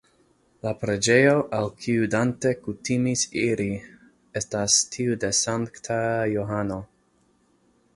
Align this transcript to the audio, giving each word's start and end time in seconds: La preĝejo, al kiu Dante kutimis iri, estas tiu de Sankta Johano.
La 0.67 0.71
preĝejo, 0.83 1.35
al 1.57 1.69
kiu 1.83 2.07
Dante 2.15 2.55
kutimis 2.63 3.27
iri, 3.45 3.69
estas 4.43 4.81
tiu 4.97 5.23
de 5.27 5.35
Sankta 5.45 6.05
Johano. 6.37 6.85